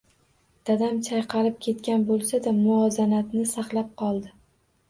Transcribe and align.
Dadam 0.69 0.95
chayqalib 1.07 1.59
ketgan 1.67 2.05
boʻlsa-da, 2.07 2.55
muvozanatni 2.63 3.47
saqlab 3.55 3.93
qoldi. 4.05 4.35